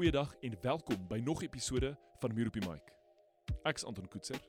[0.00, 2.92] Goeiedag en welkom by nog 'n episode van Muur op die Mic.
[3.62, 4.40] Ek's Anton Koetser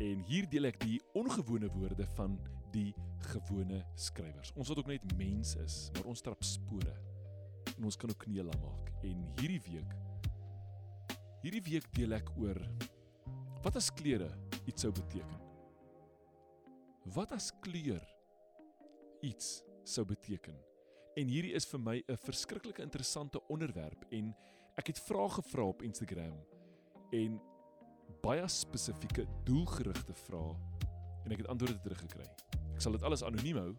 [0.00, 2.38] en hier deel ek die ongewone woorde van
[2.70, 4.52] die gewone skrywers.
[4.52, 6.92] Ons wat ook net mens is, maar ons trap spore
[7.76, 8.92] en ons kan ook kneela maak.
[9.02, 9.96] En hierdie week
[11.40, 12.60] hierdie week deel ek oor
[13.62, 14.28] wat as kleure
[14.66, 15.40] iets sou beteken.
[17.14, 18.04] Wat as kleur
[19.22, 20.60] iets sou beteken?
[21.16, 24.36] En hierdie is vir my 'n verskriklike interessante onderwerp en
[24.76, 26.36] ek het vrae gevra op Instagram
[27.16, 27.38] en
[28.24, 30.54] baie spesifieke doelgerigte vrae
[31.24, 32.26] en ek het antwoorde teruggekry.
[32.74, 33.70] Ek sal dit alles anoniem hou.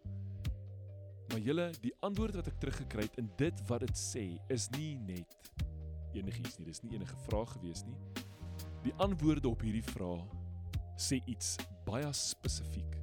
[1.28, 4.96] Maar julle, die antwoord wat ek teruggekry het in dit wat dit sê is nie
[5.08, 5.52] net
[6.18, 6.68] enigiets nie.
[6.68, 7.98] Dis nie enige vraag gewees nie.
[8.86, 10.24] Die antwoorde op hierdie vrae
[10.98, 12.98] sê iets baie spesifiek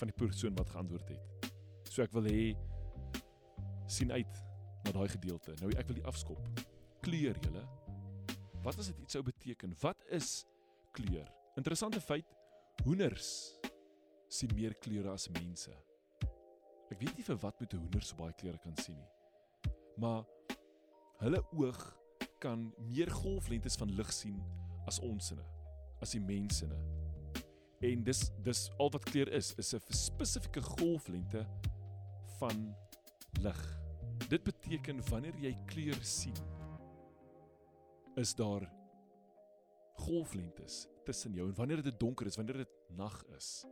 [0.00, 1.52] van die persoon wat geantwoord het.
[1.88, 2.50] So ek wil hê
[3.88, 4.42] sien uit
[4.84, 5.54] na daai gedeelte.
[5.62, 6.67] Nou ek wil die afskop.
[7.00, 7.64] Kleur julle.
[8.62, 9.74] Wat as dit iets sou beteken?
[9.80, 10.44] Wat is
[10.92, 11.28] kleur?
[11.56, 12.26] Interessante feit,
[12.84, 13.58] hoenders
[14.28, 15.72] sien meer kleure as mense.
[16.88, 19.72] Ek weet nie vir wat met 'n hoender so baie kleure kan sien nie.
[19.96, 20.24] Maar
[21.20, 21.80] hulle oog
[22.40, 24.42] kan meer golflengtes van lig sien
[24.86, 25.44] as ons sinne,
[26.00, 26.78] as die mens sinne.
[27.80, 31.46] En dis dis al wat kleur is, is 'n spesifieke golflengte
[32.38, 32.74] van
[33.40, 33.60] lig.
[34.28, 36.36] Dit beteken wanneer jy kleur sien,
[38.18, 38.66] is daar
[39.94, 43.64] golflengtes tussen jou en wanneer dit donker is, wanneer dit nag is,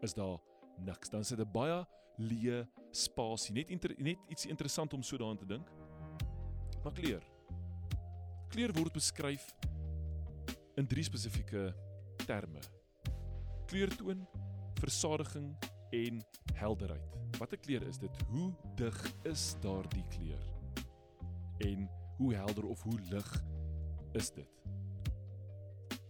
[0.00, 0.38] is daar
[0.84, 1.10] niks.
[1.10, 1.86] Dan sit 'n baie
[2.18, 3.54] leë spasie.
[3.54, 5.68] Net net iets interessant om so daaraan te dink.
[6.82, 7.22] Maar kleur.
[8.48, 9.54] Kleur word beskryf
[10.76, 11.74] in drie spesifieke
[12.26, 12.60] terme.
[13.66, 14.26] Kleurtoon,
[14.74, 15.56] versadiging
[15.90, 17.16] en helderheid.
[17.38, 18.22] Wat 'n kleur is dit?
[18.28, 20.44] Hoe dig is daardie kleur?
[21.58, 23.44] En hoe helder of hoe lig
[24.16, 24.62] is dit?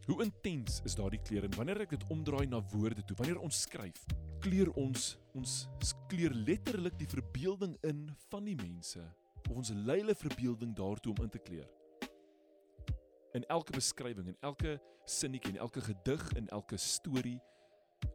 [0.09, 3.63] Hoe intens is daardie kleur en wanneer ek dit omdraai na woorde toe, wanneer ons
[3.67, 4.07] skryf,
[4.41, 5.57] kleur ons ons
[6.09, 9.03] kleur letterlik die verbeelding in van die mense
[9.49, 11.69] of ons lei hulle verbeelding daartoe om in te kleur.
[13.37, 14.79] In elke beskrywing en elke
[15.09, 17.39] sinnetjie en elke gedig en elke storie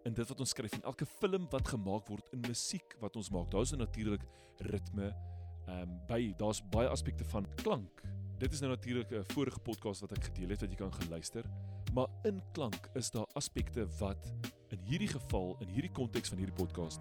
[0.08, 3.30] in dit wat ons skryf en elke film wat gemaak word in musiek wat ons
[3.34, 3.52] maak.
[3.52, 4.26] Daar's natuurlik
[4.74, 5.14] ritme.
[5.68, 8.04] Ehm um, by daar's baie aspekte van klank.
[8.44, 11.46] Dit is nou natuurlik 'n vorige podcast wat ek gedeel het wat jy kan geluister.
[11.94, 14.34] Maar in klank is daar aspekte wat
[14.70, 17.00] in hierdie geval in hierdie konteks van hierdie podcast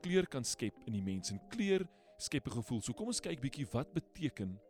[0.00, 1.86] kleur kan skep in die mens en kleur
[2.16, 2.80] skep 'n gevoel.
[2.80, 4.60] So kom ons kyk bietjie wat beteken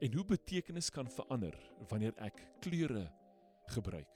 [0.00, 1.54] en hoe betekenis kan verander
[1.88, 3.12] wanneer ek kleure
[3.66, 4.08] gebruik.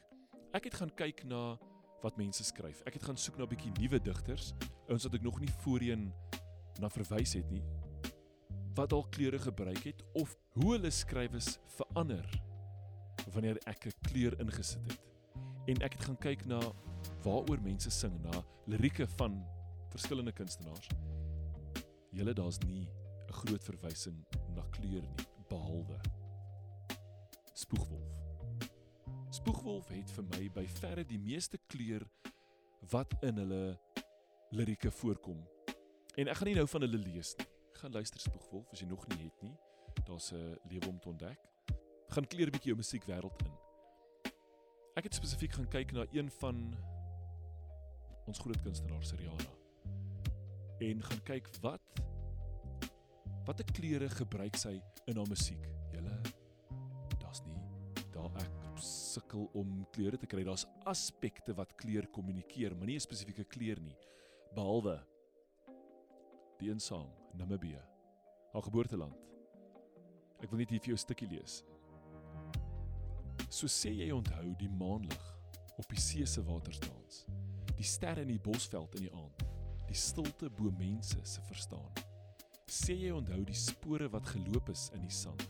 [0.53, 1.59] Ek het gaan kyk na
[2.03, 2.83] wat mense skryf.
[2.87, 4.53] Ek het gaan soek na 'n bietjie nuwe digters,
[4.89, 6.13] ouens wat ek nog nie voorheen
[6.81, 7.63] na verwys het nie,
[8.75, 12.25] wat dalk kleure gebruik het of hoe hulle skrywes verander
[13.35, 15.01] wanneer ek 'n kleur ingesit het.
[15.67, 16.61] En ek het gaan kyk na
[17.23, 19.45] waaroor mense sing, na lirieke van
[19.91, 20.89] verskillende kunstenaars.
[22.11, 22.89] Julle daar's nie
[23.29, 24.25] 'n groot verwysing
[24.55, 26.01] na kleur nie behalwe
[27.53, 28.13] Spoegwolf.
[29.31, 32.05] Spoegwolf het vir my by verre die meeste kleur
[32.93, 33.79] wat in hulle
[34.51, 35.41] lirieke voorkom.
[36.17, 37.47] En ek gaan nie nou van hulle lees nie.
[37.73, 39.57] Gaan luister Spoegwolf as jy nog nie het nie.
[40.07, 41.39] Daar's 'n lewe om te ontdek.
[42.09, 43.53] Gaan kleur 'n bietjie jou musiekwêreld in.
[44.97, 46.75] Ek het spesifiek gaan kyk na een van
[48.27, 49.53] ons groot kunstenaars, Rihanna.
[50.79, 51.81] En gaan kyk wat
[53.45, 55.69] watter kleure gebruik sy in haar musiek.
[55.93, 56.21] Julle
[57.21, 57.61] daar's nie
[58.15, 60.45] daar ek sukkel om kleure te kry.
[60.45, 63.97] Daar's aspekte wat kleur kommunikeer, maar nie 'n spesifieke kleur nie,
[64.55, 65.05] behalwe
[66.59, 67.83] die insang Namibië,
[68.53, 69.17] haar geboorteland.
[70.43, 71.65] Ek wil net hier vir jou 'n stukkie lees.
[73.49, 75.25] So sê jy onthou die maanlig
[75.79, 77.27] op die see se waterdans,
[77.77, 79.45] die sterre in die bosveld in die aand,
[79.89, 81.93] die stilte bo mense se verstaan.
[82.67, 85.49] Sê jy onthou die spore wat geloop is in die sand,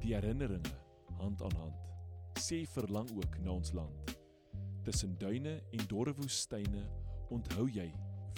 [0.00, 0.76] die herinneringe
[1.18, 1.90] hand aan hand
[2.40, 4.16] sê verlang ook na ons land.
[4.82, 6.86] Tussen duine en dorre woestyne
[7.30, 7.88] onthou jy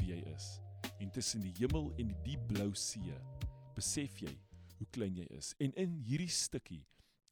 [0.00, 0.58] wie jy is.
[0.98, 3.14] En tussen die hemel en die diep blou see
[3.76, 4.34] besef jy
[4.82, 5.52] hoe klein jy is.
[5.62, 6.82] En in hierdie stukkie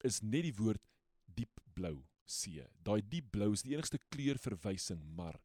[0.06, 0.82] is net die woord
[1.36, 1.98] diep blou
[2.30, 2.62] see.
[2.86, 5.40] Daai diep blou is die enigste kleurverwysing, maar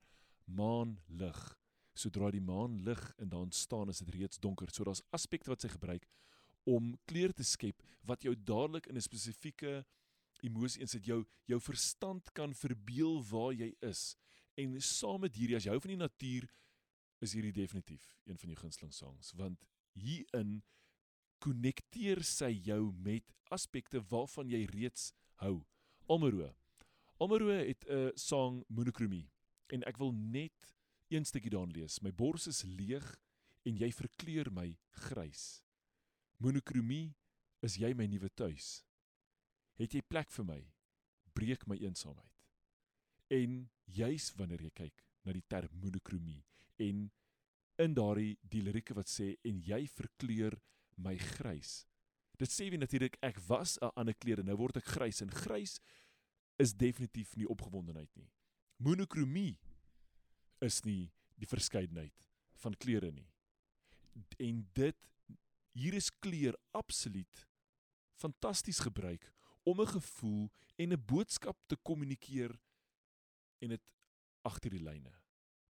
[0.46, 1.42] maan lig.
[1.98, 4.70] Sodra die maan lig en daar staan is dit reeds donker.
[4.72, 6.06] So daar's aspekte wat sy gebruik
[6.66, 9.86] om kleur te skep wat jou dadelik in 'n spesifieke
[10.44, 14.16] emosie insit jou jou verstand kan verbeel waar jy is
[14.58, 16.50] en saam met hierdie as jy hou van die natuur
[17.22, 20.64] is hierdie definitief een van jou gunsteling songs want hierin
[21.44, 25.12] konnekteer sy jou met aspekte waarvan jy reeds
[25.44, 25.64] hou.
[26.08, 26.54] Almero.
[27.20, 29.30] Almero het 'n sang monokromie
[29.68, 30.76] en ek wil net
[31.10, 32.02] een stukkie daarin lees.
[32.02, 33.06] My bors is leeg
[33.64, 35.62] en jy verkleur my grys.
[36.38, 37.16] Monokromie
[37.62, 38.84] is jy my nuwe tuis.
[39.80, 40.62] Het jy plek vir my?
[41.34, 42.32] Breek my eensaamheid.
[43.30, 46.44] En juis wanneer jy kyk na die term monokromie
[46.78, 47.10] en
[47.82, 50.56] in daardie die lirieke wat sê en jy verkleur
[50.96, 51.86] my grys.
[52.40, 55.80] Dit sê wie natuurlik ek was 'n ander klere, nou word ek grys en grys
[56.60, 58.32] is definitief nie opgewondenheid nie.
[58.78, 59.58] Monokromie
[60.62, 62.30] is nie die verskeidenheid
[62.64, 63.32] van kleure nie.
[64.40, 64.98] En dit
[65.76, 67.48] hier is kleur absoluut
[68.16, 69.32] fantasties gebruik
[69.64, 72.60] om 'n gevoel en 'n boodskap te kommunikeer
[73.60, 73.82] en dit
[74.42, 75.14] agter die lyne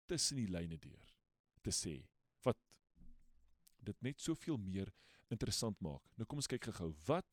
[0.05, 1.13] tussen die lyne deur
[1.61, 2.07] te sê
[2.41, 2.57] wat
[3.77, 4.91] dit net soveel meer
[5.33, 6.03] interessant maak.
[6.17, 6.93] Nou kom ons kyk gou-gou.
[7.07, 7.27] Wat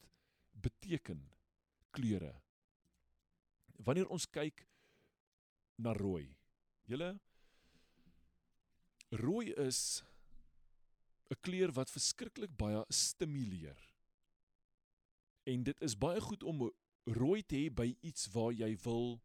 [0.64, 1.23] beteken
[1.94, 2.35] kleure?
[3.81, 4.67] Wanneer ons kyk
[5.81, 6.29] na rooi.
[6.91, 7.14] Julle
[9.11, 10.02] rooi is
[11.31, 13.79] 'n kleur wat verskriklik baie stimuleer.
[15.47, 16.70] En dit is baie goed om
[17.05, 19.20] rooi te hê by iets waar jy wil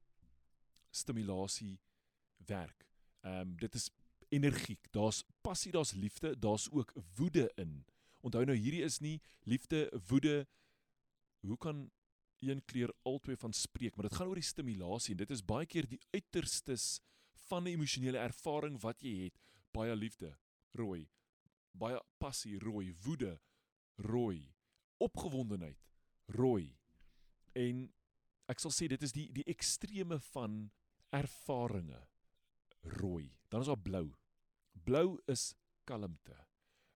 [0.92, 1.80] stimulasie
[2.48, 2.88] werk.
[3.22, 3.90] Ehm um, dit is
[4.30, 4.92] energiek.
[4.92, 7.86] Daar's passie, daar's liefde, daar's ook woede in.
[8.26, 10.46] Onthou nou hierdie is nie liefde, woede.
[11.46, 11.86] Hoe kan
[12.42, 13.96] een kleur albei van spreek?
[13.96, 17.00] Maar dit gaan oor die stimulasie en dit is baie keer die uiterstes
[17.48, 19.38] van 'n emosionele ervaring wat jy het.
[19.72, 20.38] Baie liefde,
[20.74, 21.10] rooi.
[21.72, 23.40] Baie passie, rooi, woede,
[23.96, 24.54] rooi.
[24.98, 25.78] Opgewondenheid,
[26.26, 26.78] rooi.
[27.54, 27.94] En
[28.48, 30.72] ek sal sê dit is die die ekstreme van
[31.10, 32.10] ervarings
[32.82, 33.36] rooi.
[33.50, 34.14] Dan is daar blou.
[34.84, 36.45] Blou is kalmte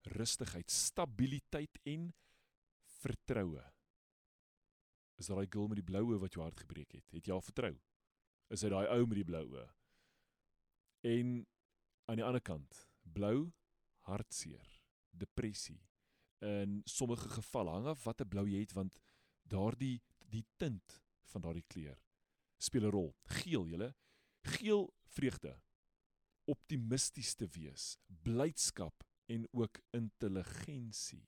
[0.04, 2.10] rustigheid, stabiliteit en
[3.02, 3.64] vertroue.
[5.20, 7.06] Is daai girl met die blou oë wat jou hart gebreek het?
[7.12, 7.74] Het jy haar vertrou?
[8.50, 9.68] Is dit daai ou met die blou oë?
[11.10, 11.34] En
[12.10, 13.52] aan die ander kant, blou
[14.08, 14.80] hartseer,
[15.12, 15.80] depressie.
[16.44, 19.02] In sommige gevalle hang af watter blou jy het want
[19.50, 20.00] daardie
[20.32, 22.00] die tint van daardie kleur
[22.60, 23.16] speel 'n rol.
[23.24, 23.96] Geel, julle.
[24.44, 25.62] Geel vreugde.
[26.46, 31.26] Optimisties te wees, blydskap, en ook intelligensie.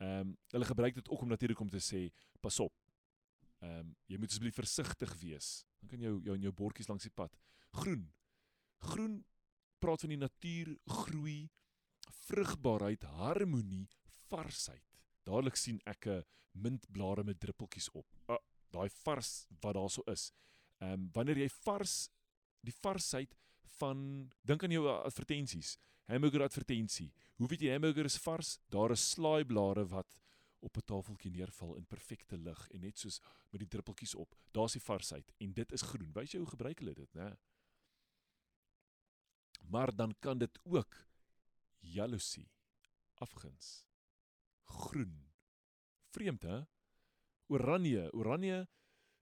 [0.00, 2.08] Ehm um, hulle gebruik dit ook om natuurlik om te sê
[2.40, 2.74] pas op.
[3.58, 5.64] Ehm um, jy moet asseblief versigtig wees.
[5.80, 7.36] Dan kan jou jou in jou bordjies langs die pad.
[7.70, 8.06] Groen.
[8.78, 9.24] Groen
[9.78, 11.50] praat van die natuur, groei,
[12.26, 13.88] vrugbaarheid, harmonie,
[14.28, 14.84] varsheid.
[15.24, 18.06] Dadelik sien ek 'n mintblare met druppeltjies op.
[18.26, 18.40] Ah,
[18.70, 20.32] daai vars wat daarso is.
[20.78, 22.10] Ehm um, wanneer jy vars
[22.60, 23.36] die varsheid
[23.78, 25.76] van dink aan jou advertensies
[26.10, 27.12] hamburger advertensie.
[27.38, 28.56] Hoe weet jy hamburger is vars?
[28.68, 30.18] Daar is slaaiblare wat
[30.60, 33.20] op 'n tafeltjie neerval in perfekte lig en net soos
[33.50, 34.34] met die druppeltjies op.
[34.52, 36.12] Daar's die varsheid en dit is groen.
[36.12, 37.36] Wys jy hoe gebruik hulle dit, né?
[39.68, 41.06] Maar dan kan dit ook
[41.78, 42.50] jaloesie,
[43.14, 43.86] afguns,
[44.64, 45.30] groen.
[46.10, 46.62] Vreemd, hè?
[47.46, 48.68] Oranje, oranje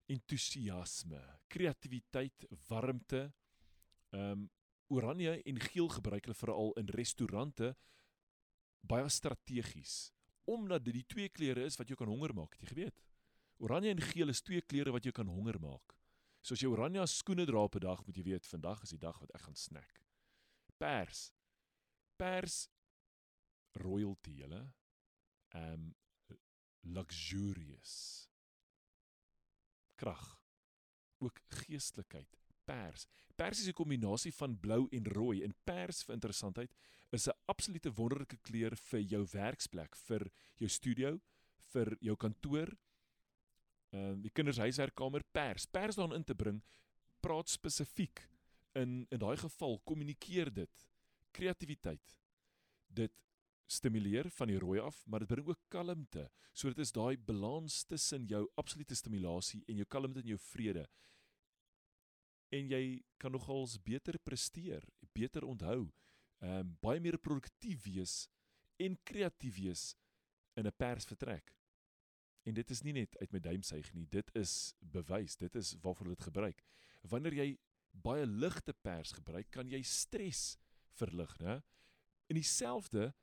[0.06, 3.32] entoesiasme, kreatiwiteit, warmte.
[4.10, 4.50] Ehm um,
[4.88, 7.74] oranje en geel gebruik hulle veral in restaurante
[8.88, 10.12] baie strategies
[10.48, 13.02] omdat dit die twee kleure is wat jou kan honger maak, het jy geweet?
[13.60, 15.92] Oranje en geel is twee kleure wat jou kan honger maak.
[16.40, 19.02] So as jy oranje skoene dra op 'n dag, moet jy weet vandag is die
[19.02, 20.00] dag wat ek gaan snack.
[20.78, 21.32] Pers.
[22.16, 22.70] Pers
[23.76, 24.72] royalty, julle.
[25.54, 25.94] Um
[26.80, 28.30] luxurious.
[29.96, 30.40] Krag.
[31.18, 32.37] Ook geestelikheid
[32.68, 33.06] pers.
[33.36, 36.74] Pers is 'n kombinasie van blou en rooi en pers vir interessantheid
[37.12, 41.20] is 'n absolute wonderlike kleur vir jou werksplek, vir jou studio,
[41.72, 42.76] vir jou kantoor.
[43.92, 45.66] Ehm uh, die kindershuiswerkkamer pers.
[45.66, 46.62] Pers daarin in te bring
[47.20, 48.28] praat spesifiek
[48.74, 50.86] in in daai geval kommunikeer dit
[51.32, 52.18] kreatiwiteit.
[52.88, 53.12] Dit
[53.66, 56.30] stimuleer van die rooi af, maar dit bring ook kalmte.
[56.52, 60.86] So dit is daai balans tussen jou absolute stimulasie en jou kalmte en jou vrede
[62.54, 62.82] en jy
[63.20, 65.88] kan nogals beter presteer, beter onthou,
[66.38, 68.28] ehm um, baie meer produktief wees
[68.78, 69.96] en kreatief wees
[70.54, 71.54] in 'n persvertrek.
[72.46, 75.74] En dit is nie net uit my duim suig nie, dit is bewys, dit is
[75.82, 76.62] waarvoor dit gebruik.
[77.02, 77.58] Wanneer jy
[77.92, 80.56] baie ligte pers gebruik, kan jy stres
[80.94, 81.62] verlig, né?
[82.28, 83.14] In dieselfde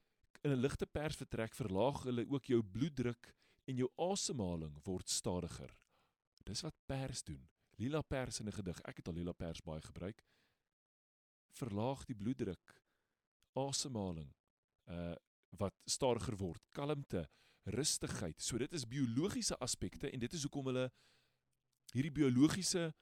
[0.43, 3.33] in 'n ligte persvertrek verlaag hulle ook jou bloeddruk
[3.65, 5.77] en jou asemhaling word stadiger.
[6.43, 8.81] Dis wat pers doen lila pers in 'n gedig.
[8.81, 10.23] Ek het al lila pers baie gebruik.
[11.55, 12.81] Verlaag die bloeddruk,
[13.53, 14.33] asemhaling,
[14.85, 15.15] uh
[15.55, 17.29] wat stadiger word, kalmte,
[17.63, 18.41] rustigheid.
[18.41, 20.91] So dit is biologiese aspekte en dit is hoekom hulle
[21.93, 22.93] hierdie biologiese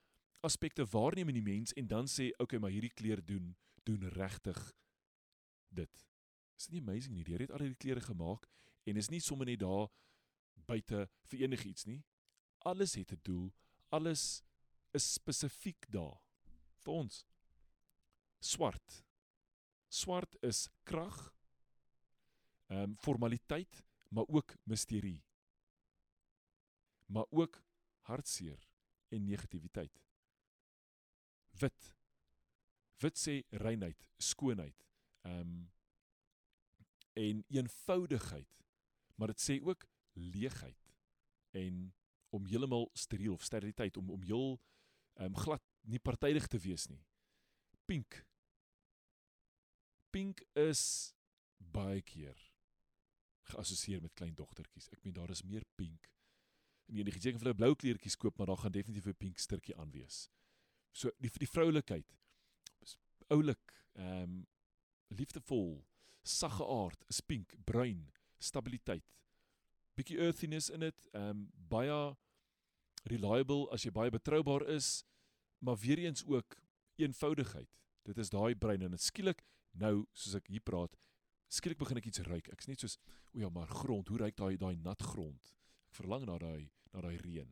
[0.46, 4.08] aspekte waarneem in die mens en dan sê, "Oké, okay, maar hierdie kleur doen doen
[4.10, 4.74] regtig
[5.70, 6.06] dit."
[6.58, 7.24] Is dit nie amazing nie?
[7.24, 8.48] Die Here het al hierdie klere gemaak
[8.84, 9.89] en is nie sommer net daar
[10.68, 12.03] buite vir enigiets nie.
[12.60, 13.53] Alles het 'n doel.
[13.89, 14.44] Alles
[14.94, 16.20] is spesifiek daar
[16.84, 17.24] vir ons.
[18.44, 19.04] Swart.
[19.90, 21.18] Swart is krag.
[22.72, 25.22] Ehm um, formaliteit, maar ook misterie.
[27.06, 27.62] Maar ook
[28.10, 28.70] hartseer
[29.10, 30.02] en negativiteit.
[31.60, 31.96] Wit.
[32.98, 34.86] Wit sê reinheid, skoonheid.
[35.22, 35.72] Ehm um,
[37.14, 38.64] en eenvoudigheid.
[39.16, 40.94] Maar dit sê ook leegheid
[41.52, 41.94] en
[42.30, 44.73] om heeltemal steriel of steriliteit om om heel ehm
[45.20, 47.03] um, glad nie partydig te wees nie.
[47.86, 48.25] Pink.
[50.12, 51.13] Pink is
[51.58, 52.39] baie keer
[53.51, 54.89] geassosieer met klein dogtertjies.
[54.93, 56.10] Ek meen daar is meer pink
[56.88, 59.75] en jy het vir 'n blou kleertjies koop, maar daar gaan definitief 'n pink stukkie
[59.77, 60.29] aan wees.
[60.91, 62.08] So die die vroulikheid
[62.82, 64.48] is oulik, ehm um,
[65.08, 65.86] liefdevol,
[66.24, 69.05] sagge aard, is pink, bruin, stabiliteit.
[69.96, 72.15] Bietjie earthiness in dit, ehm um, baie
[73.10, 75.03] reliable as jy baie betroubaar is,
[75.60, 76.57] maar weer eens ook
[76.95, 77.69] eenvoudigheid.
[78.03, 80.95] Dit is daai brein en dit skielik nou soos ek hier praat,
[81.48, 82.50] skielik begin ek iets ruik.
[82.53, 83.00] Ek's net soos
[83.33, 85.53] o ja, maar grond, hoe ruik daai daai nat grond?
[85.93, 87.50] verlang na daai na daai reën.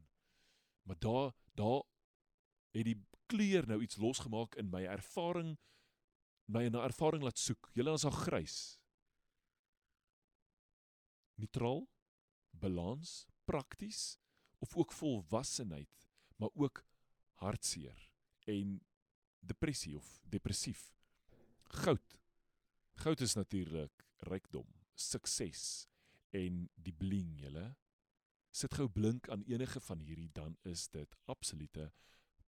[0.84, 1.84] Maar daar daar
[2.72, 2.98] het die
[3.32, 5.58] kleur nou iets losgemaak in my ervaring
[6.46, 7.70] my 'n ervaring laat soek.
[7.74, 8.80] Julle is al grys.
[11.36, 11.88] Neutraal,
[12.52, 14.18] balans, prakties
[14.62, 16.84] of ook volwassenheid, maar ook
[17.42, 18.10] hartseer
[18.50, 18.80] en
[19.40, 20.92] depressie of depressief.
[21.82, 22.18] Goud.
[23.02, 25.88] Goud is natuurlik rykdom, sukses
[26.30, 27.72] en die bling, julle
[28.52, 31.88] sit gou blink aan enige van hierdie dan is dit absolute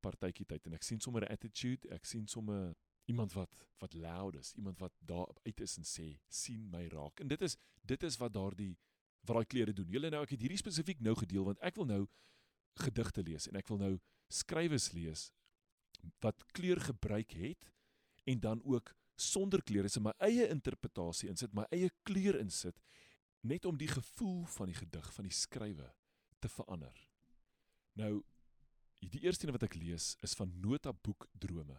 [0.04, 2.76] partytjie tyd en ek sien sommer 'n attitude ek sien sommer
[3.08, 7.20] iemand wat wat loud is iemand wat daar uit is en sê sien my raak
[7.20, 8.76] en dit is dit is wat daardie
[9.24, 11.90] wat daai klere doen julle nou ek het hierdie spesifiek nou gedeel want ek wil
[11.90, 12.02] nou
[12.84, 13.94] gedigte lees en ek wil nou
[14.34, 15.30] skrywers lees
[16.26, 17.70] wat kleur gebruik het
[18.28, 22.80] en dan ook sonder kleure is in my eie interpretasie insit my eie kleur insit
[23.44, 25.90] net om die gevoel van die gedig van die skrywe
[26.40, 26.96] te verander.
[28.00, 28.24] Nou
[29.04, 31.76] die eerste een wat ek lees is van Notaboek Drome.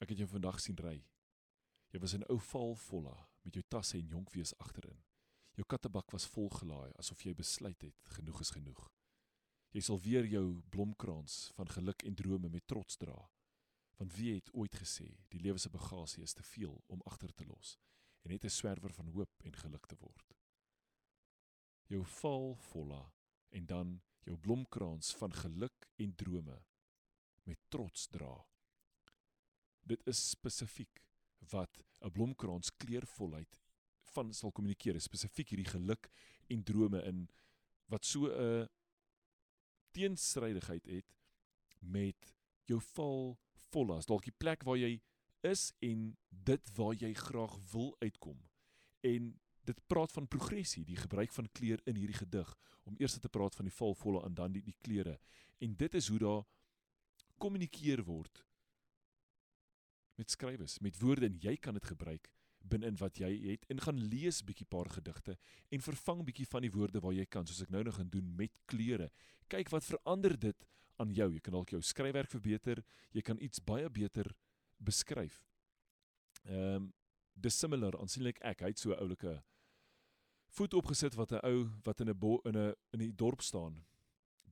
[0.00, 1.02] Ek het jou vandag sien ry.
[1.92, 4.96] Jy was in ou val volla met jou tasse en jonkwees agterin.
[5.54, 8.88] Jou kattebak was vol gelaai asof jy besluit het genoeg is genoeg.
[9.72, 13.30] Jy sal weer jou blomkrans van geluk en drome met trots dra.
[13.96, 17.44] Want wie het ooit gesê die lewe se bagasie is te veel om agter te
[17.44, 17.78] los?
[18.22, 20.34] en net 'n swerwer van hoop en geluk te word.
[21.86, 23.12] Jou val volla
[23.48, 26.62] en dan jou blomkrans van geluk en drome
[27.42, 28.46] met trots dra.
[29.82, 31.02] Dit is spesifiek
[31.38, 33.61] wat 'n blomkrans kleurvolheid
[34.12, 36.08] van sal kommunikeer, spesifiek hierdie geluk
[36.52, 37.26] en drome in
[37.92, 38.68] wat so 'n
[39.92, 41.06] teenstrydigheid het
[41.80, 43.38] met jou val
[43.70, 43.96] volla.
[43.96, 45.00] Dis dalk die plek waar jy
[45.40, 48.38] is en dit waar jy graag wil uitkom.
[49.00, 49.32] En
[49.64, 53.54] dit praat van progressie, die gebruik van kleur in hierdie gedig om eers te praat
[53.54, 55.18] van die valvolle en dan die die kleure.
[55.58, 56.42] En dit is hoe daar
[57.38, 58.44] kommunikeer word
[60.14, 62.30] met skrywers, met woorde en jy kan dit gebruik
[62.68, 65.36] binne in wat jy het en gaan lees bietjie paar gedigte
[65.70, 68.34] en vervang bietjie van die woorde waar jy kan soos ek nou nog gaan doen
[68.36, 69.10] met kleure.
[69.48, 70.66] Kyk wat verander dit
[70.96, 71.32] aan jou.
[71.32, 74.34] Jy kan dalk jou skryfwerk verbeter, jy kan iets baie beter
[74.78, 75.44] beskryf.
[76.44, 76.92] Ehm um,
[77.32, 79.42] dissimilar aansienlik ek hy het so 'n oulike
[80.52, 83.84] voet opgesit wat 'n ou wat in 'n in 'n in die dorp staan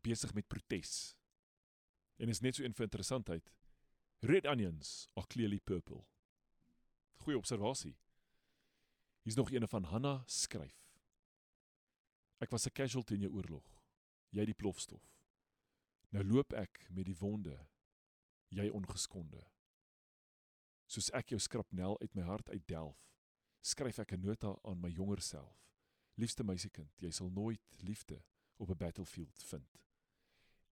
[0.02, 1.14] besig met protes.
[2.16, 3.50] En is net so 'n interessantheid.
[4.20, 6.06] Red onions are clearly purple.
[7.20, 7.96] Goeie observasie.
[9.22, 10.76] Hier's nog eene van Hanna skryf.
[12.40, 13.82] Ek was 'n casualty in 'n oorlog.
[14.30, 15.04] Jy die plofstof.
[16.08, 17.66] Nou loop ek met die wonde.
[18.48, 19.50] Jy ongeskonde
[20.90, 22.98] soos ek jou skrapnel uit my hart uitdelf,
[23.62, 25.56] skryf ek 'n nota aan my jonger self.
[26.16, 28.22] Liefste meisiekind, jy sal nooit liefde
[28.58, 29.78] op 'n battlefield vind.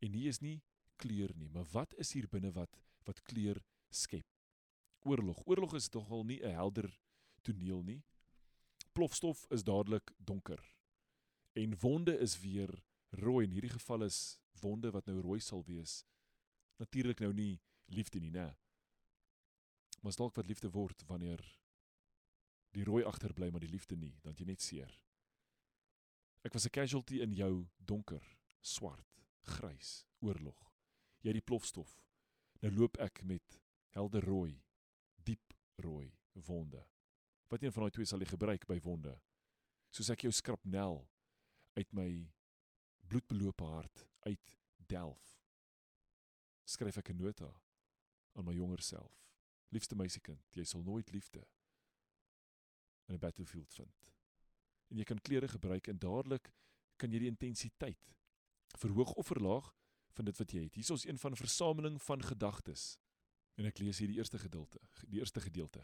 [0.01, 0.63] En hier is nie
[0.97, 4.27] kleur nie, maar wat is hier binne wat wat kleur skep?
[5.09, 5.41] Oorlog.
[5.47, 7.01] Oorlog is tog al nie 'n helder
[7.43, 8.03] toneel nie.
[8.93, 10.75] Plofstof is dadelik donker.
[11.53, 13.47] En wonde is weer rooi.
[13.47, 16.05] In hierdie geval is wonde wat nou rooi sal wees.
[16.77, 18.57] Natuurlik nou nie liefde nie, né?
[20.03, 21.43] Maar dalk wat liefde word wanneer
[22.71, 24.93] die rooi agterbly maar die liefde nie, dan jy net seer.
[26.45, 30.73] Ek was 'n casualty in jou donker, swart, grys oorlog.
[31.21, 32.01] Jy het die plofstof.
[32.61, 33.61] Nou loop ek met
[33.91, 34.63] helder rooi,
[35.29, 35.55] diep
[35.85, 36.09] rooi
[36.49, 36.83] wonde.
[37.49, 39.15] Wat een van daai twee sal jy gebruik by wonde?
[39.95, 41.01] Soos ek jou skrapnel
[41.79, 42.09] uit my
[43.09, 44.57] bloedbelope hart uit
[44.91, 45.39] delf.
[46.69, 47.49] Skryf ek 'n nota
[48.35, 49.15] aan my jonger self.
[49.73, 51.47] Liefste meisiekind, jy sal nooit liefde
[53.09, 54.13] in 'n battlefield vind.
[54.89, 56.53] En jy kan klere gebruik en dadelik
[56.97, 58.15] kan jy die intensiteit
[58.77, 59.75] verhoog of verlaag
[60.13, 60.75] van dit wat jy het.
[60.75, 62.99] Hier is een van 'n versameling van gedagtes.
[63.59, 65.83] En ek lees hier die eerste gedeelte, die eerste gedeelte.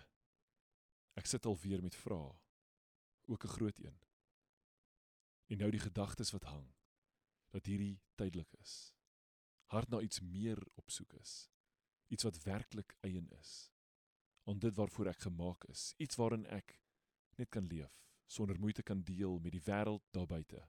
[1.18, 2.32] Ek sit alweer met vrae,
[3.26, 3.98] ook 'n groot een.
[5.50, 6.72] En nou die gedagtes wat hang
[7.50, 8.94] dat hierdie tydelik is.
[9.66, 11.50] Hart na iets meer opsoek is.
[12.08, 13.70] Iets wat werklik eien is.
[14.44, 16.80] Om dit waarvoor ek gemaak is, iets waarin ek
[17.38, 20.62] net kan leef sonder moeite kan deel met die wêreld daar buite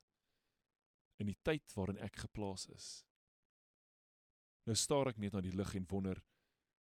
[1.22, 2.88] in die tyd waarin ek geplaas is
[4.68, 6.22] nou staar ek net na die lig en wonder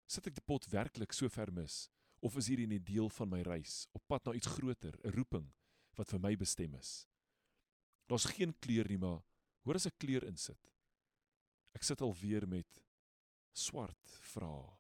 [0.08, 1.90] sit ek die pot werklik so ver mis
[2.24, 5.52] of is hierdie 'n deel van my reis op pad na iets groter 'n roeping
[5.98, 7.08] wat vir my bestem is?
[8.08, 9.24] Daar's geen kleur nie maar
[9.64, 10.72] hoor as ek kleur insit.
[11.74, 12.84] Ek sit alweer met
[13.54, 14.78] swart vrae.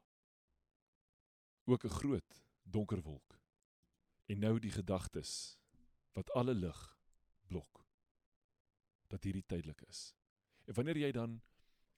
[1.65, 3.39] Ook 'n groot donker wolk.
[4.27, 5.57] En nou die gedagtes
[6.13, 6.97] wat alle lig
[7.47, 7.85] blok
[9.07, 10.13] dat hierdie tydelik is.
[10.65, 11.41] En wanneer jy dan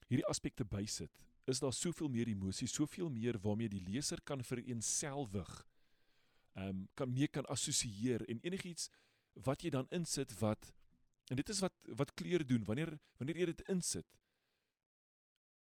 [0.08, 1.12] hierdie aspekte bysit,
[1.46, 5.66] is daar soveel meer emosie, soveel meer waarmee die leser kan vereenselwig.
[6.56, 8.90] Ehm um, kan mee kan assosieer en enigiets
[9.44, 10.72] wat jy dan insit wat
[11.28, 14.08] en dit is wat wat kleur doen wanneer wanneer jy dit insit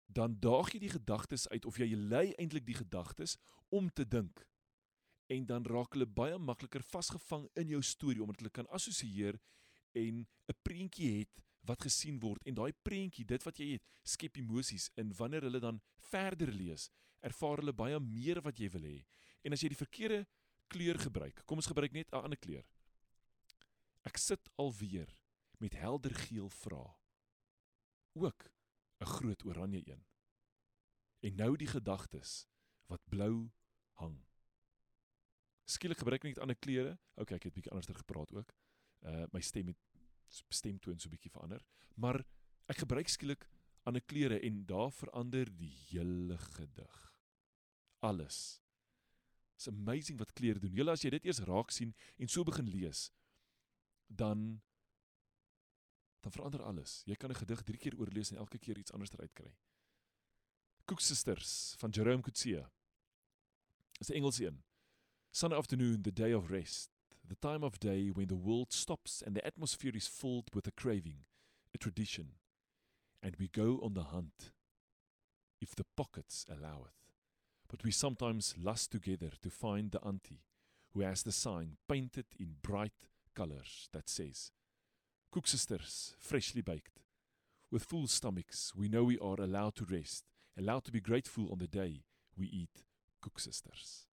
[0.06, 3.37] dan daag jy die gedagtes uit of jy lei eintlik die gedagtes
[3.75, 4.44] om te dink
[5.33, 9.40] en dan raak hulle baie makliker vasgevang in jou storie omdat hulle kan assosieer
[9.96, 12.42] en 'n prentjie het wat gesien word.
[12.46, 14.90] En daai prentjie dit wat jy het skep emosies.
[14.96, 16.90] En wanneer hulle dan verder lees
[17.26, 18.98] ervaar hulle baie meer wat jy wil hê.
[19.42, 20.24] En as jy die verkeerde
[20.72, 22.64] kleur gebruik kom ons gebruik net 'n ander kleur.
[24.07, 25.11] Ek sit alweer
[25.59, 26.96] met helder geel vra
[28.14, 28.50] ook
[29.00, 30.05] 'n groot oranje een.
[31.20, 32.46] En nou die gedagtes
[32.87, 33.50] wat blou
[33.92, 34.24] hang.
[35.64, 36.98] Skielik gebruik ek net ander klere.
[37.14, 38.55] OK, ek het bietjie anderster gepraat ook.
[39.02, 39.95] Uh my stem het
[40.49, 41.62] stemtoon so bietjie verander,
[41.94, 42.25] maar
[42.66, 43.46] ek gebruik skielik
[43.87, 46.94] ander klere en daar verander die hele gedig.
[48.03, 48.61] Alles.
[49.55, 50.75] It's amazing wat klere doen.
[50.75, 53.11] Julle as jy dit eers raak sien en so begin lees,
[54.07, 54.61] dan
[56.27, 57.03] dan verander alles.
[57.07, 59.55] Jy kan 'n gedig 3 keer oorlees en elke keer iets anders eruit kry.
[60.85, 62.66] Cook Sisters van Jerome Coetzee.
[63.99, 64.64] Dis 'n Engelse een.
[65.31, 66.95] Sunday afternoon, the day of rest,
[67.28, 70.72] the time of day when the world stops and the atmosphere is filled with a
[70.72, 71.24] craving,
[71.74, 72.32] a tradition,
[73.22, 74.52] and we go on the hunt,
[75.60, 76.92] if the pockets alloweth.
[77.68, 80.44] But we sometimes lust together to find the auntie
[80.92, 84.52] who has the sign painted in bright colors that says,
[85.32, 87.00] Cook sisters, freshly baked.
[87.70, 90.24] With full stomachs, we know we are allowed to rest,
[90.56, 92.04] allowed to be grateful on the day
[92.36, 92.84] we eat
[93.20, 94.06] cook sisters.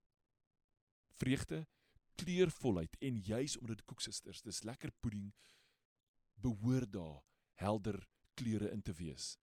[1.19, 1.67] vreugde,
[2.23, 5.31] kleurvolheid en juis omdat dit koeksisters, dis lekker pudding
[6.43, 7.21] behoort daar
[7.59, 9.37] helder kleure in te wees.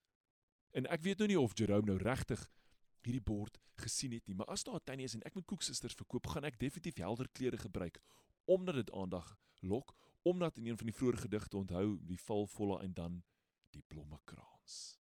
[0.70, 2.42] En ek weet nou nie of Jerome nou regtig
[3.04, 5.94] hierdie bord gesien het nie, maar as daar 'n tannie is en ek moet koeksisters
[5.94, 8.00] verkoop, gaan ek definitief helder kleure gebruik
[8.44, 12.94] omdat dit aandag lok, omdat in een van die vroeë gedigte onthou die valvolle en
[12.94, 13.22] dan
[13.70, 14.99] die blommekrans.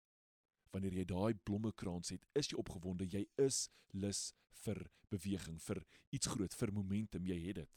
[0.70, 4.30] Wanneer jy daai blommekrans het, is jy opgewonde, jy is lus
[4.62, 5.82] vir beweging, vir
[6.14, 7.76] iets groot, vir momentum, jy het dit.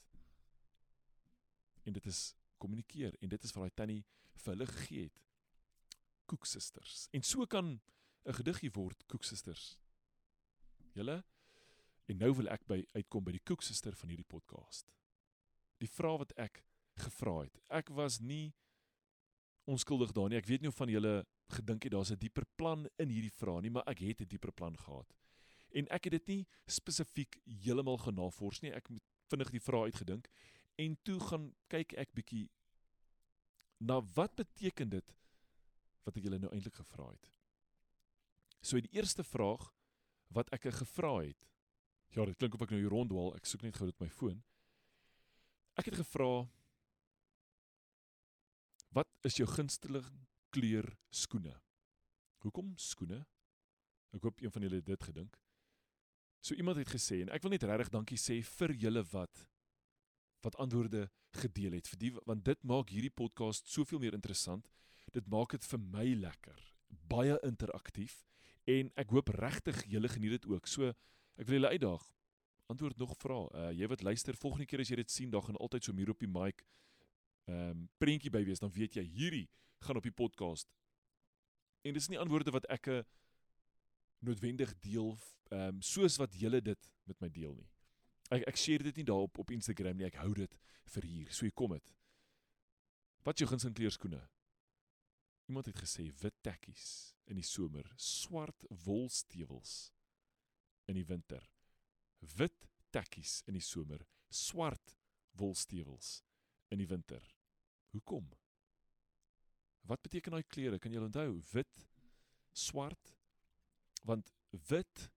[1.89, 2.21] En dit is
[2.61, 4.03] kommunikeer en dit is wat daai tannie
[4.43, 5.23] vir hulle gegee het.
[6.29, 7.07] Cook sisters.
[7.11, 7.81] En so kan
[8.25, 9.77] 'n gediggie word Cook sisters.
[10.93, 11.23] Julle
[12.05, 14.91] en nou wil ek by uitkom by die Cook sister van hierdie podcast.
[15.79, 16.63] Die vraag wat ek
[16.95, 17.59] gevra het.
[17.69, 18.53] Ek was nie
[19.65, 20.37] onskuldig daar nie.
[20.37, 23.61] Ek weet nie of van julle gedink het daar's 'n dieper plan in hierdie vraag
[23.61, 25.13] nie, maar ek het 'n dieper plan gehad
[25.73, 28.71] en ek het dit nie spesifiek heeltemal genavors nie.
[28.73, 29.01] Ek het
[29.31, 30.29] vinnig die vraag uitgedink
[30.81, 32.47] en toe gaan kyk ek bietjie
[33.83, 35.15] na wat beteken dit
[36.05, 37.29] wat ek julle nou eintlik gevra het.
[38.63, 39.71] So die eerste vraag
[40.33, 41.47] wat ek gevra het.
[42.13, 43.33] Ja, dit klink of ek nou hier rondwaal.
[43.37, 44.43] Ek soek net gou dit my foon.
[45.79, 46.45] Ek het gevra
[48.93, 50.05] Wat is jou gunsteling
[50.53, 51.55] kleur skoene?
[52.43, 53.23] Hoekom skoene?
[54.13, 55.39] Ek hoop een van julle het dit gedink.
[56.43, 59.45] So iemand het gesê en ek wil net regtig dankie sê vir julle wat
[60.43, 61.05] wat antwoorde
[61.39, 64.67] gedeel het vir die want dit maak hierdie podcast soveel meer interessant.
[65.15, 66.59] Dit maak dit vir my lekker,
[67.09, 68.25] baie interaktief
[68.69, 70.67] en ek hoop regtig julle geniet dit ook.
[70.67, 72.03] So ek wil julle uitdaag.
[72.71, 73.39] Antwoord nog vra.
[73.47, 76.11] Uh jy wat luister, volgende keer as jy dit sien, dan gaan altyd so hier
[76.11, 76.65] op die mic
[77.47, 79.47] ehm um, prentjie by wees, dan weet jy hierdie
[79.83, 80.69] gaan op die podcast.
[81.83, 83.03] En dis nie antwoorde wat ek 'n uh,
[84.23, 85.17] noodwendig deel
[85.51, 87.69] ehm um, soos wat julle dit met my deel nie.
[88.31, 90.07] Ek ek share dit nie daarop op Instagram nie.
[90.07, 90.55] Ek hou dit
[90.95, 91.31] vir hier.
[91.31, 91.93] So hier kom dit.
[93.23, 94.21] Wat jou gunsteling kleurskoene?
[95.47, 99.91] Iemand het gesê wit tekkies in die somer, swart wolstewels
[100.87, 101.43] in die winter.
[102.37, 104.97] Wit tekkies in die somer, swart
[105.39, 106.21] wolstewels
[106.71, 107.23] in die winter.
[107.91, 108.31] Hoekom?
[109.87, 110.79] Wat beteken daai kleure?
[110.79, 111.41] Kan jy onthou?
[111.51, 111.87] Wit,
[112.53, 113.15] swart,
[114.07, 114.31] want
[114.69, 115.09] wit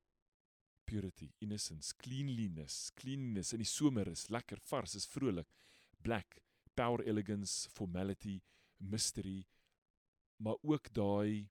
[0.87, 5.49] purity, innocence, cleanliness, cleanliness in die somer is lekker vars, is vrolik.
[6.03, 6.39] Black,
[6.79, 8.41] power, elegance, formality,
[8.79, 9.47] mystery,
[10.37, 11.49] maar ook daai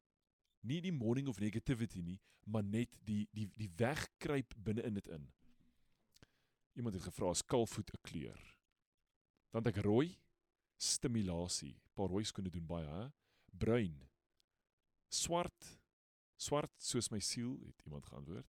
[0.65, 5.09] nie die morning of negativity nie, maar net die die die wegkruip binne in dit
[5.11, 5.25] in.
[6.75, 8.39] Iemand het gevra as kalfvoet 'n kleur.
[9.51, 10.17] Dan het ek rooi
[10.81, 11.75] stimulasie.
[11.95, 13.07] Paar rooi skoene doen baie, hè?
[13.55, 13.95] Bruin.
[15.09, 15.75] Swart
[16.35, 18.47] Swart soos my siel, het iemand geantwoord.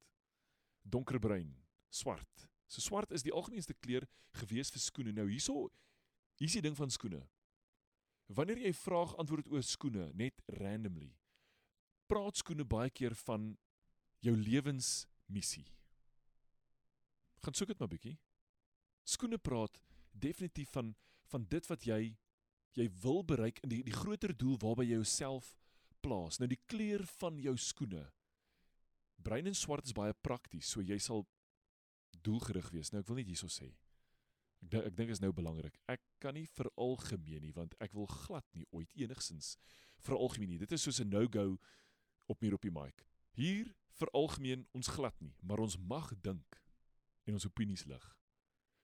[0.83, 1.51] Donkerbruin,
[1.89, 2.47] swart.
[2.67, 4.07] So swart is die algemeenste kleur
[4.39, 5.13] gewees vir skoene.
[5.15, 5.67] Nou hierso
[6.39, 7.21] hier's die ding van skoene.
[8.33, 11.12] Wanneer jy vraag antwoord oor skoene net randomly,
[12.07, 13.51] praat skoene baie keer van
[14.23, 15.67] jou lewensmissie.
[17.43, 18.15] Gaan soek dit maar bietjie.
[19.03, 19.81] Skoene praat
[20.15, 20.93] definitief van
[21.34, 22.02] van dit wat jy
[22.74, 25.54] jy wil bereik in die die groter doel waarby jy jouself
[26.04, 26.39] plaas.
[26.39, 28.08] Nou die kleur van jou skoene.
[29.24, 31.24] Bruin en swart is baie prakties, so jy sal
[32.26, 32.91] doelgerig wees.
[32.91, 33.69] Nou ek wil net hierso sê.
[34.63, 35.78] Ek dink ek dink is nou belangrik.
[35.91, 39.56] Ek kan nie vir algemeen nie want ek wil glad nie ooit enigsins
[40.04, 40.62] vir algemeen nie.
[40.62, 41.58] Dit is soos 'n no-go
[42.28, 43.06] op meer op die mic.
[43.36, 46.62] Hier vir algemeen ons glad nie, maar ons mag dink
[47.26, 48.06] en ons opinies lig.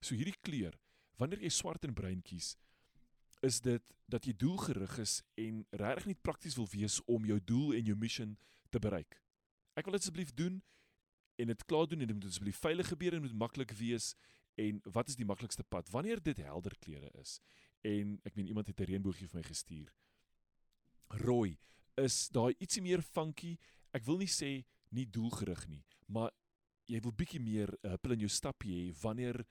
[0.02, 0.78] So hierdie kleur,
[1.20, 2.56] wanneer jy swart en bruin kies,
[3.46, 7.76] is dit dat jy doelgerig is en regtig nie prakties wil wees om jou doel
[7.78, 8.36] en jou mission
[8.74, 9.20] te bereik.
[9.78, 10.60] Ek wil dit asseblief doen
[11.40, 14.14] en dit klaar doen en dit moet asseblief veilig gebeur en moet maklik wees
[14.60, 17.38] en wat is die maklikste pad wanneer dit helder kleure is
[17.88, 19.94] en ek meen iemand het 'n reënboogie vir my gestuur.
[21.24, 21.58] Rooi
[21.98, 23.58] is daai ietsie meer funky.
[23.94, 26.32] Ek wil nie sê nie doelgerig nie, maar
[26.88, 29.46] jy wil bietjie meer uh, huppel in jou stapie hê wanneer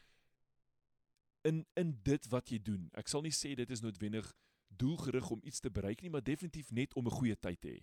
[1.48, 2.88] in in dit wat jy doen.
[2.98, 4.28] Ek sal nie sê dit is noodwendig
[4.68, 7.80] doelgerig om iets te bereik nie, maar definitief net om 'n goeie tyd te hê.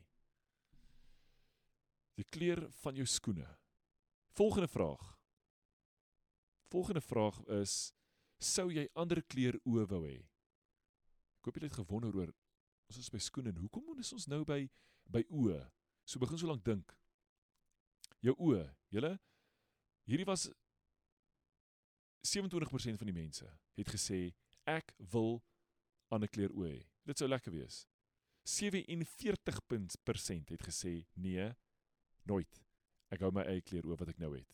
[2.15, 3.47] Die kleur van jou skoene.
[4.35, 5.19] Volgende vraag.
[6.69, 7.93] Volgende vraag is
[8.39, 10.19] sou jy ander kleur oë wou hê?
[11.39, 12.33] Ek hoop jy het gewonder oor
[12.89, 14.69] ons is by skoene en hoekom moet ons nou by
[15.05, 15.71] by oë?
[16.05, 16.91] So begin so lank dink.
[18.21, 19.19] Jou oë, julle
[20.05, 20.49] hierdie was
[22.25, 24.19] 27% van die mense het gesê
[24.65, 25.43] ek wil
[26.13, 26.81] ander kleur oë hê.
[27.05, 27.83] Dit sou lekker wees.
[28.45, 31.47] 47% het gesê nee,
[32.29, 32.61] nooit.
[33.13, 34.51] Ek hou my eie kleur oë wat ek nou het.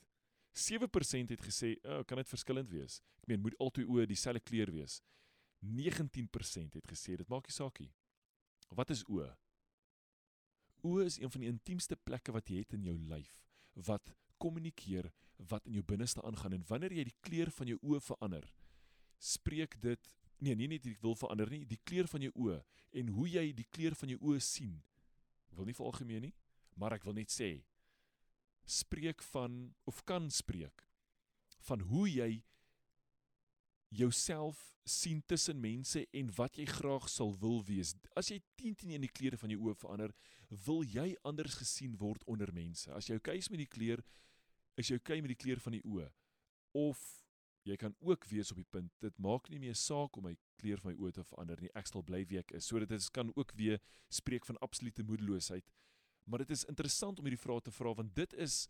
[0.55, 4.43] 7% het gesê, "O, oh, kan dit verskillend wees?" Ek meen, moet altyd oë dieselfde
[4.43, 5.01] kleur wees.
[5.61, 7.93] 19% het gesê dit maak nie saak nie.
[8.69, 9.37] Wat is oë?
[10.83, 15.11] Oë is een van die intiemste plekke wat jy het in jou lyf wat kommunikeer
[15.49, 18.45] wat in jou binneste aangaan en wanneer jy die kleur van jou oë verander,
[19.21, 22.61] spreek dit nee, nie net ek wil verander nie, die kleur van jou oë
[23.01, 24.79] en hoe jy die kleur van jou oë sien.
[25.51, 26.33] Ek wil nie vir algemeen nie,
[26.79, 27.59] maar ek wil net sê
[28.71, 30.85] spreek van of kan spreek
[31.67, 32.29] van hoe jy
[33.91, 37.93] jouself sien tussen mense en wat jy graag sal wil wees.
[38.17, 40.13] As jy 10 teen in die kleure van jou oë verander,
[40.65, 42.89] wil jy anders gesien word onder mense.
[42.95, 44.01] As jy oukei is met die kleur,
[44.81, 46.07] is jy okay met die kleur van die oë?
[46.77, 47.01] Of
[47.67, 50.81] jy kan ook wees op die punt dit maak nie meer saak om my kleur
[50.81, 51.71] van my oë te verander nie.
[51.77, 52.67] Ek sal bly wie ek is.
[52.69, 55.67] Sodat dit kan ook weer spreek van absolute moedeloosheid.
[56.25, 58.65] Maar dit is interessant om hierdie vrae te vra want dit is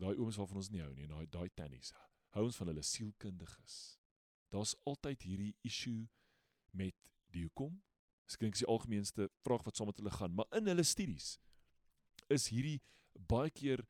[0.00, 1.92] daai ooms waarvan ons nie hou nie daai daai tannies
[2.34, 3.76] hou ons van hulle sielkundiges.
[4.52, 6.08] Daar's altyd hierdie issue
[6.72, 6.96] met
[7.32, 7.76] die hoekom?
[8.28, 11.36] Skink is die algemeenste vraag wat saam met hulle gaan maar in hulle studies
[12.32, 12.80] is hierdie
[13.28, 13.84] baie keer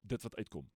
[0.00, 0.70] dit wat uitkom.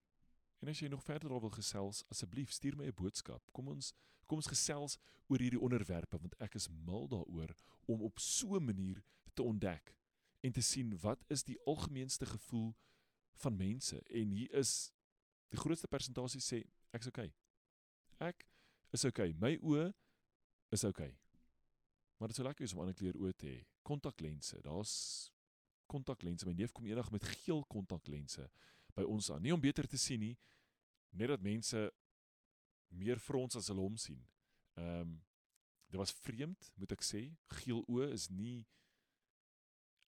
[0.59, 3.51] En as jy nog verder daaroor wil gesels, asseblief stuur my 'n boodskap.
[3.51, 3.93] Kom ons
[4.25, 7.53] kom ons gesels oor hierdie onderwerpe want ek is mal daaroor
[7.85, 9.95] om op so 'n manier te ontdek
[10.41, 12.75] en te sien wat is die algemeenste gevoel
[13.33, 14.91] van mense en hier is
[15.49, 17.33] die grootste persentasie sê ek's okay.
[18.17, 18.45] Ek
[18.91, 19.33] is okay.
[19.39, 19.93] My oë
[20.69, 21.17] is okay.
[22.17, 23.63] Maar dit sou lekker wees om ander kleur oë te hê.
[23.83, 24.61] Kontaklense.
[24.61, 25.31] Daar's
[25.91, 26.47] kontaklense.
[26.47, 28.49] My neef kom eendag met geel kontaklense
[28.95, 29.43] by ons aan.
[29.43, 30.35] Nie om beter te sien nie,
[31.15, 31.89] net dat mense
[32.95, 34.21] meer frons as hulle hom sien.
[34.79, 35.15] Ehm um,
[35.85, 37.19] dit was vreemd, moet ek sê.
[37.61, 38.65] Geel oë is nie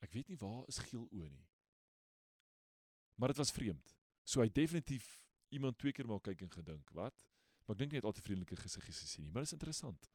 [0.03, 1.45] ek weet nie waar is geel oë nie.
[3.21, 3.95] Maar dit was vreemd.
[4.25, 5.19] So hy definitief
[5.55, 7.27] iemand twee keer maak kyk en gedink, wat?
[7.67, 10.11] Maar ek dink net altyd vriendelike gesiggies gesien nie, maar dit is interessant.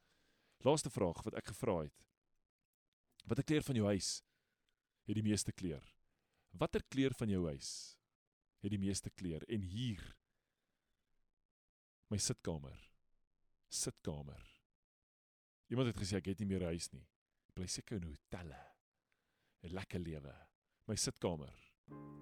[0.65, 2.03] Laaste vraag wat ek gevra het.
[3.29, 4.12] Watter kleur van jou huis
[5.07, 5.86] het die meeste kleur?
[6.51, 7.71] Watter kleur van jou huis
[8.62, 9.43] het die meeste kleur?
[9.50, 10.02] En hier
[12.12, 12.78] my sitkamer.
[13.71, 14.41] Sitkamer.
[15.71, 17.08] Iemand het gesê ek het nie meer 'n huis nie.
[17.47, 18.52] Ek bly seker in 'n hotel.
[19.63, 20.36] 'n Lekker lewe.
[20.88, 21.54] My sitkamer.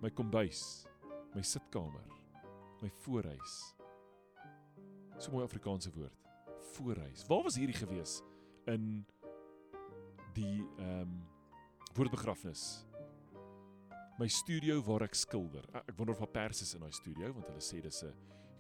[0.02, 0.86] My kombuis.
[1.34, 2.06] My sitkamer.
[2.82, 3.76] My voorhuis.
[5.20, 6.16] So mooi Afrikaanse woord.
[6.74, 7.26] Voorhuis.
[7.28, 8.22] Waar was hierdie gewees
[8.66, 9.06] in
[10.34, 11.28] die ehm um,
[11.94, 12.89] woordbegrafnis?
[14.20, 15.64] My studio waar ek skilder.
[15.80, 18.12] Ek wonder of daar pers is in daai studio want hulle sê dis 'n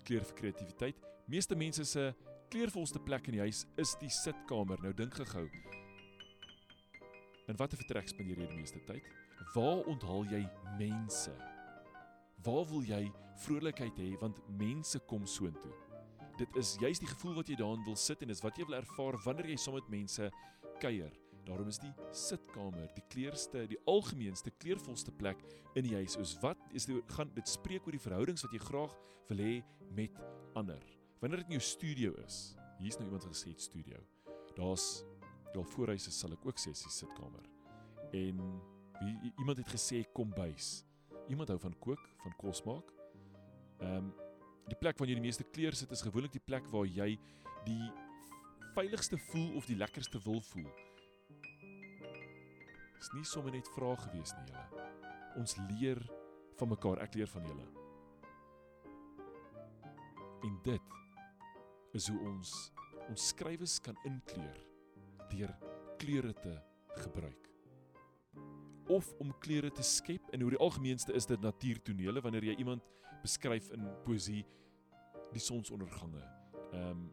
[0.07, 1.01] kleur vir kreatiwiteit.
[1.27, 2.15] Meeste mense se
[2.49, 4.79] kleurvolste plek in die huis is die sitkamer.
[4.81, 5.49] Nou dink gehou.
[7.49, 9.03] In watter vertrek spandeer jy die meeste tyd?
[9.53, 11.35] Waar onthaal jy mense?
[12.45, 13.11] Waar wil jy
[13.43, 15.75] vrolikheid hê want mense kom soontoe?
[16.37, 18.79] Dit is juist die gevoel wat jy daarin wil sit en is wat jy wil
[18.79, 20.31] ervaar wanneer jy saam met mense
[20.79, 21.11] kuier.
[21.49, 25.39] Daarom is die sitkamer die kleurste, die algemeenste kleurvolste plek
[25.79, 26.17] in die huis.
[26.21, 28.93] Is wat is dit gaan dit spreek oor die verhoudings wat jy graag
[29.31, 29.55] wil hê
[29.97, 30.19] met
[30.59, 30.83] ander.
[31.23, 32.37] Wanneer dit in jou studio is.
[32.77, 33.97] Hier's nou iemand gesê studio.
[34.55, 35.01] Daar's
[35.55, 37.49] wel voorhuise sal ek ook sê is die sitkamer.
[38.13, 38.43] En
[38.99, 40.83] wie iemand het gesê kombuis.
[41.29, 42.93] Iemand hou van kook, van kos maak.
[43.81, 44.13] Ehm um,
[44.69, 47.15] die plek waar jy die meeste kleur sit is gewoonlik die plek waar jy
[47.65, 47.87] die
[48.75, 50.69] veiligste voel of die lekkerste wil voel.
[52.99, 54.85] Is nie sommer net vrae gewees nie julle.
[55.39, 56.01] Ons leer
[56.59, 57.67] van mekaar, ek leer van julle.
[60.43, 60.97] En dit
[61.97, 62.57] is hoe ons
[63.09, 64.57] ons skrywes kan inkleur
[65.31, 65.53] deur
[65.97, 66.51] kleure te
[66.99, 67.47] gebruik.
[68.89, 72.85] Of om kleure te skep en oor die algemeenste is dit natuurtonele wanneer jy iemand
[73.23, 74.43] beskryf in poesie
[75.33, 76.21] die sonsondergange.
[76.73, 77.07] Ehm um,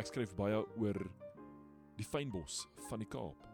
[0.00, 0.96] ek skryf baie oor
[1.98, 3.49] die fynbos van die Kaap.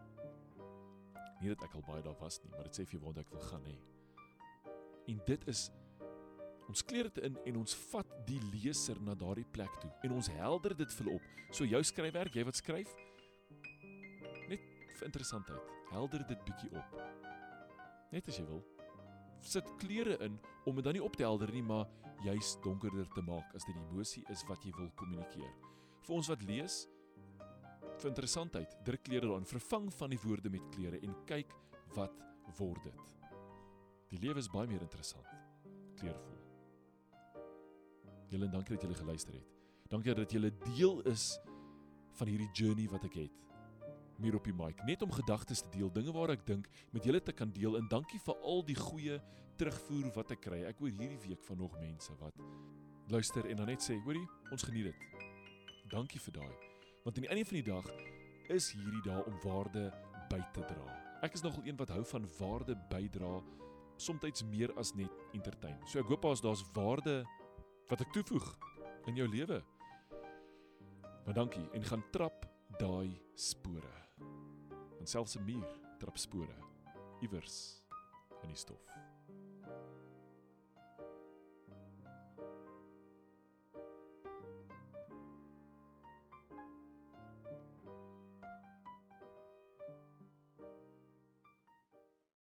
[1.40, 3.32] Nie dat ek al baie daar was nie, maar dit sê vir jou waar ek
[3.34, 3.76] wil gaan hê.
[5.12, 5.66] En dit is
[6.66, 10.30] ons kleer dit in en ons vat die leser na daardie plek toe en ons
[10.38, 11.28] helder dit vir op.
[11.54, 12.90] So jou skryfwerk, jy wat skryf,
[14.50, 14.64] net
[14.96, 16.96] vir interessantheid, helder dit bietjie op.
[18.10, 18.64] Net as jy wil.
[19.46, 21.86] Sit kleure in om dit dan nie op te helder nie, maar
[22.24, 25.52] juis donkerder te maak as dit die emosie is wat jy wil kommunikeer.
[26.06, 26.86] Vir ons wat lees,
[28.00, 31.52] vir interessantheid, druk kleure daarin, vervang van die woorde met kleure en kyk
[31.96, 32.24] wat
[32.58, 33.04] word dit.
[34.12, 35.26] Die lewe is baie meer interessant.
[35.98, 36.36] Kleurvol.
[38.30, 39.56] Julle dankie dat julle geluister het.
[39.90, 41.36] Dankie dat julle deel is
[42.18, 43.42] van hierdie journey wat ek het.
[44.22, 47.20] Meer op die mic, net om gedagtes te deel, dinge waar ek dink met julle
[47.20, 49.18] te kan deel en dankie vir al die goeie
[49.60, 50.62] terugvoer wat ek kry.
[50.68, 52.40] Ek hoor hierdie week van nog mense wat
[53.12, 55.28] luister en dan net sê, hoorie, ons geniet dit.
[55.92, 56.65] Dankie vir daai.
[57.06, 57.86] Want aan die einde van die dag
[58.50, 59.84] is hierdie dae om waarde
[60.26, 60.86] by te dra.
[61.22, 63.36] Ek is nogal een wat hou van waarde bydra,
[63.96, 65.78] soms meer as net entertain.
[65.86, 67.20] So ek hoop as daar's waarde
[67.86, 68.48] wat ek toevoeg
[69.06, 69.60] in jou lewe.
[71.22, 72.42] Maar dankie en gaan trap
[72.82, 73.94] daai spore.
[74.98, 76.58] Want selfs 'n muur trap spore
[77.22, 77.84] iewers
[78.42, 78.82] in die stof.